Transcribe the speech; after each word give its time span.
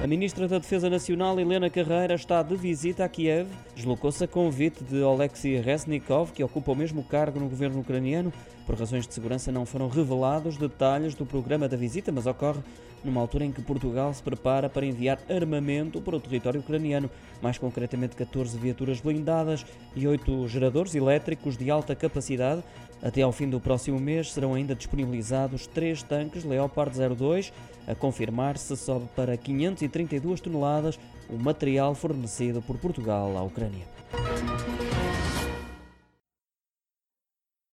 A 0.00 0.06
ministra 0.06 0.46
da 0.46 0.58
Defesa 0.58 0.88
Nacional, 0.88 1.40
Helena 1.40 1.68
Carreira, 1.68 2.14
está 2.14 2.40
de 2.40 2.54
visita 2.54 3.04
a 3.04 3.08
Kiev. 3.08 3.48
Deslocou-se 3.74 4.22
a 4.22 4.28
convite 4.28 4.84
de 4.84 5.02
Oleksiy 5.02 5.60
Reznikov, 5.60 6.30
que 6.30 6.44
ocupa 6.44 6.70
o 6.70 6.76
mesmo 6.76 7.02
cargo 7.02 7.40
no 7.40 7.48
governo 7.48 7.80
ucraniano. 7.80 8.32
Por 8.64 8.78
razões 8.78 9.08
de 9.08 9.12
segurança, 9.12 9.50
não 9.50 9.66
foram 9.66 9.88
revelados 9.88 10.56
detalhes 10.56 11.16
do 11.16 11.26
programa 11.26 11.68
da 11.68 11.76
visita, 11.76 12.12
mas 12.12 12.26
ocorre 12.26 12.60
numa 13.02 13.20
altura 13.20 13.44
em 13.44 13.52
que 13.52 13.60
Portugal 13.60 14.14
se 14.14 14.22
prepara 14.22 14.68
para 14.68 14.86
enviar 14.86 15.18
armamento 15.28 16.00
para 16.00 16.16
o 16.16 16.20
território 16.20 16.60
ucraniano, 16.60 17.10
mais 17.42 17.58
concretamente 17.58 18.14
14 18.14 18.56
viaturas 18.56 19.00
blindadas 19.00 19.66
e 19.96 20.06
8 20.06 20.46
geradores 20.46 20.94
elétricos 20.94 21.56
de 21.56 21.70
alta 21.72 21.96
capacidade. 21.96 22.62
Até 23.02 23.22
ao 23.22 23.32
fim 23.32 23.48
do 23.48 23.60
próximo 23.60 23.98
mês 23.98 24.32
serão 24.32 24.54
ainda 24.54 24.74
disponibilizados 24.74 25.66
três 25.66 26.02
tanques 26.02 26.44
Leopard 26.44 26.96
02, 27.16 27.52
a 27.86 27.94
confirmar 27.94 28.58
se 28.58 28.76
sobe 28.76 29.06
para 29.14 29.36
532 29.36 30.40
toneladas 30.40 30.98
o 31.28 31.36
material 31.36 31.94
fornecido 31.94 32.60
por 32.60 32.76
Portugal 32.78 33.36
à 33.36 33.42
Ucrânia. 33.42 33.86